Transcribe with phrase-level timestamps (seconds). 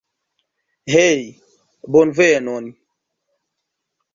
[0.93, 1.21] Hej,
[1.93, 2.73] bonvenon.